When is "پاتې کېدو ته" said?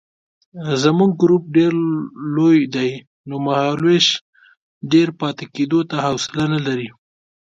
5.19-5.97